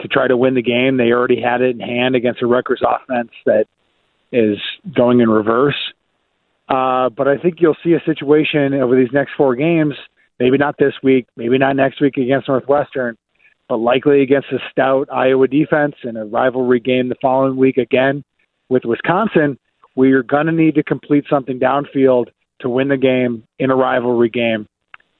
to 0.00 0.08
try 0.08 0.28
to 0.28 0.36
win 0.36 0.54
the 0.54 0.62
game. 0.62 0.96
They 0.96 1.12
already 1.12 1.40
had 1.40 1.62
it 1.62 1.76
in 1.76 1.80
hand 1.80 2.14
against 2.14 2.42
a 2.42 2.46
Rutgers 2.46 2.82
offense 2.86 3.30
that 3.46 3.66
is 4.34 4.58
going 4.94 5.20
in 5.20 5.30
reverse. 5.30 5.76
Uh, 6.68 7.08
but 7.08 7.28
I 7.28 7.38
think 7.38 7.56
you'll 7.60 7.76
see 7.84 7.92
a 7.92 8.02
situation 8.04 8.74
over 8.74 8.96
these 8.96 9.12
next 9.12 9.32
four 9.36 9.54
games, 9.54 9.94
maybe 10.40 10.58
not 10.58 10.76
this 10.76 10.94
week, 11.02 11.26
maybe 11.36 11.56
not 11.56 11.76
next 11.76 12.00
week 12.00 12.16
against 12.16 12.48
Northwestern, 12.48 13.16
but 13.68 13.76
likely 13.76 14.22
against 14.22 14.48
a 14.50 14.58
stout 14.70 15.08
Iowa 15.12 15.46
defense 15.46 15.94
and 16.02 16.18
a 16.18 16.24
rivalry 16.24 16.80
game 16.80 17.08
the 17.08 17.16
following 17.22 17.56
week 17.56 17.76
again 17.76 18.24
with 18.68 18.84
Wisconsin, 18.84 19.58
where 19.94 20.08
you're 20.08 20.22
going 20.24 20.46
to 20.46 20.52
need 20.52 20.74
to 20.74 20.82
complete 20.82 21.26
something 21.30 21.60
downfield 21.60 22.26
to 22.60 22.68
win 22.68 22.88
the 22.88 22.96
game 22.96 23.44
in 23.58 23.70
a 23.70 23.76
rivalry 23.76 24.30
game. 24.30 24.66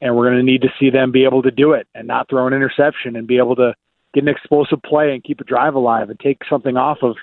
And 0.00 0.16
we're 0.16 0.28
going 0.28 0.44
to 0.44 0.50
need 0.50 0.62
to 0.62 0.73
see 0.80 0.90
them 0.90 1.12
be 1.12 1.25
able 1.25 1.42
to 1.42 1.50
do 1.50 1.73
it 1.73 1.87
and 1.94 2.09
not 2.09 2.28
throw 2.28 2.47
an 2.47 2.52
interception 2.52 3.16
and 3.16 3.28
be 3.28 3.38
able 3.38 3.56
to 3.56 3.75
get 4.12 4.25
an 4.25 4.28
explosive 4.28 4.83
play 4.83 5.12
and 5.12 5.23
keep 5.23 5.40
a 5.40 5.44
drive 5.44 5.75
alive 5.75 6.11
and 6.11 6.18
take 6.18 6.38
something 6.49 6.76
off 6.76 6.99
of 7.02 7.16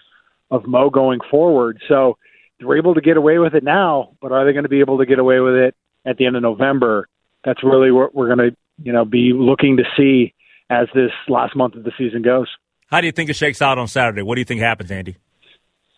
of 0.51 0.67
Mo 0.67 0.89
going 0.89 1.19
forward. 1.31 1.81
So 1.87 2.17
they're 2.59 2.77
able 2.77 2.93
to 2.93 3.01
get 3.01 3.17
away 3.17 3.39
with 3.39 3.55
it 3.55 3.63
now, 3.63 4.11
but 4.21 4.31
are 4.31 4.45
they 4.45 4.51
going 4.51 4.63
to 4.63 4.69
be 4.69 4.81
able 4.81 4.99
to 4.99 5.05
get 5.05 5.17
away 5.17 5.39
with 5.39 5.55
it 5.55 5.75
at 6.05 6.17
the 6.17 6.25
end 6.25 6.35
of 6.35 6.43
November? 6.43 7.07
That's 7.43 7.63
really 7.63 7.91
what 7.91 8.13
we're 8.13 8.33
going 8.35 8.51
to, 8.51 8.55
you 8.83 8.93
know, 8.93 9.05
be 9.05 9.31
looking 9.33 9.77
to 9.77 9.83
see 9.97 10.33
as 10.69 10.87
this 10.93 11.11
last 11.27 11.55
month 11.55 11.75
of 11.75 11.83
the 11.83 11.91
season 11.97 12.21
goes. 12.21 12.47
How 12.87 13.01
do 13.01 13.07
you 13.07 13.11
think 13.11 13.29
it 13.29 13.35
shakes 13.35 13.61
out 13.61 13.77
on 13.77 13.87
Saturday? 13.87 14.21
What 14.21 14.35
do 14.35 14.41
you 14.41 14.45
think 14.45 14.61
happens, 14.61 14.91
Andy? 14.91 15.15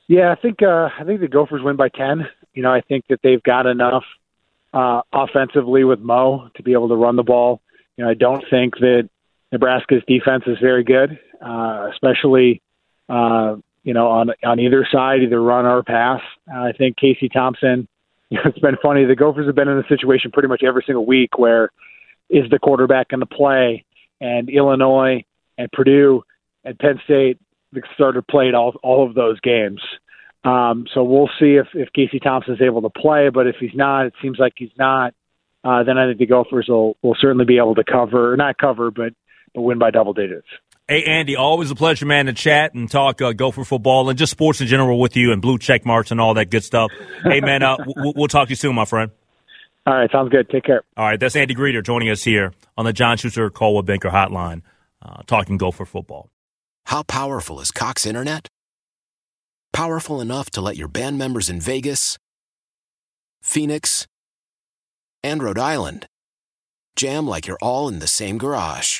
Yeah, 0.07 0.31
I 0.31 0.35
think 0.35 0.61
uh, 0.61 0.89
I 0.99 1.03
think 1.05 1.21
the 1.21 1.27
Gophers 1.27 1.61
win 1.63 1.75
by 1.75 1.89
ten. 1.89 2.27
You 2.53 2.61
know, 2.61 2.71
I 2.71 2.81
think 2.81 3.05
that 3.09 3.19
they've 3.23 3.41
got 3.41 3.65
enough 3.65 4.03
uh, 4.73 5.01
offensively 5.11 5.83
with 5.83 5.99
Mo 5.99 6.49
to 6.55 6.63
be 6.63 6.73
able 6.73 6.89
to 6.89 6.95
run 6.95 7.15
the 7.15 7.23
ball. 7.23 7.61
You 7.97 8.03
know, 8.03 8.11
I 8.11 8.13
don't 8.13 8.43
think 8.49 8.75
that 8.77 9.09
Nebraska's 9.51 10.03
defense 10.07 10.43
is 10.45 10.57
very 10.61 10.83
good, 10.83 11.19
uh, 11.43 11.89
especially 11.93 12.61
uh, 13.09 13.55
you 13.83 13.93
know, 13.93 14.07
on 14.07 14.31
on 14.43 14.59
either 14.59 14.87
side, 14.91 15.21
either 15.21 15.41
run 15.41 15.65
or 15.65 15.83
pass. 15.83 16.21
Uh, 16.53 16.59
I 16.59 16.71
think 16.73 16.97
Casey 16.97 17.29
Thompson. 17.29 17.87
You 18.29 18.39
know, 18.39 18.49
it's 18.49 18.57
been 18.57 18.77
funny. 18.81 19.05
The 19.05 19.15
Gophers 19.15 19.45
have 19.45 19.53
been 19.53 19.67
in 19.67 19.77
a 19.77 19.87
situation 19.87 20.31
pretty 20.31 20.47
much 20.47 20.63
every 20.63 20.81
single 20.87 21.05
week 21.05 21.37
where 21.37 21.69
is 22.31 22.49
the 22.49 22.57
quarterback 22.57 23.09
going 23.09 23.19
to 23.19 23.27
play, 23.27 23.85
and 24.19 24.49
Illinois 24.49 25.23
and 25.59 25.71
Purdue 25.71 26.23
and 26.63 26.79
Penn 26.79 26.99
State 27.03 27.37
started 27.93 28.25
played 28.27 28.55
all 28.55 28.75
all 28.81 29.07
of 29.07 29.13
those 29.13 29.39
games. 29.41 29.81
Um, 30.43 30.85
so 30.93 31.03
we'll 31.03 31.29
see 31.39 31.55
if 31.55 31.67
if 31.73 31.89
Casey 31.93 32.17
is 32.17 32.61
able 32.61 32.81
to 32.81 32.89
play. 32.89 33.29
But 33.29 33.45
if 33.45 33.57
he's 33.59 33.75
not, 33.75 34.07
it 34.07 34.13
seems 34.21 34.39
like 34.39 34.53
he's 34.55 34.75
not. 34.77 35.13
Uh, 35.63 35.83
then 35.83 35.97
I 35.97 36.07
think 36.07 36.17
the 36.17 36.25
Gophers 36.25 36.67
will 36.67 36.97
will 37.01 37.15
certainly 37.19 37.45
be 37.45 37.57
able 37.57 37.75
to 37.75 37.83
cover, 37.83 38.35
not 38.35 38.57
cover, 38.57 38.91
but 38.91 39.13
but 39.53 39.61
win 39.61 39.79
by 39.79 39.91
double 39.91 40.13
digits. 40.13 40.47
Hey, 40.93 41.05
Andy, 41.05 41.35
always 41.35 41.71
a 41.71 41.75
pleasure, 41.75 42.05
man, 42.05 42.27
to 42.27 42.33
chat 42.33 42.75
and 42.75 42.87
talk 42.87 43.19
uh, 43.19 43.33
Gopher 43.33 43.63
football 43.63 44.09
and 44.09 44.19
just 44.19 44.29
sports 44.29 44.61
in 44.61 44.67
general 44.67 44.99
with 44.99 45.17
you 45.17 45.31
and 45.31 45.41
blue 45.41 45.57
check 45.57 45.87
marks 45.87 46.11
and 46.11 46.21
all 46.21 46.35
that 46.35 46.51
good 46.51 46.63
stuff. 46.63 46.91
hey, 47.23 47.41
man, 47.41 47.63
uh, 47.63 47.77
we'll, 47.83 48.13
we'll 48.15 48.27
talk 48.27 48.47
to 48.47 48.51
you 48.51 48.55
soon, 48.55 48.75
my 48.75 48.85
friend. 48.85 49.09
All 49.87 49.95
right, 49.95 50.11
sounds 50.11 50.29
good. 50.29 50.47
Take 50.51 50.65
care. 50.65 50.83
All 50.95 51.03
right, 51.03 51.19
that's 51.19 51.35
Andy 51.35 51.55
Greder 51.55 51.83
joining 51.83 52.11
us 52.11 52.23
here 52.23 52.53
on 52.77 52.85
the 52.85 52.93
John 52.93 53.17
Schuster 53.17 53.49
Coldwell 53.49 53.81
Banker 53.81 54.11
Hotline, 54.11 54.61
uh, 55.01 55.23
talking 55.25 55.57
Gopher 55.57 55.85
football. 55.85 56.29
How 56.85 57.01
powerful 57.01 57.59
is 57.59 57.71
Cox 57.71 58.05
Internet? 58.05 58.47
Powerful 59.71 60.21
enough 60.21 60.51
to 60.51 60.61
let 60.61 60.77
your 60.77 60.89
band 60.89 61.17
members 61.17 61.49
in 61.49 61.59
Vegas, 61.59 62.19
Phoenix, 63.41 64.05
and 65.23 65.41
Rhode 65.41 65.57
Island 65.57 66.05
jam 66.95 67.25
like 67.25 67.47
you're 67.47 67.57
all 67.63 67.87
in 67.87 67.97
the 67.97 68.05
same 68.05 68.37
garage. 68.37 68.99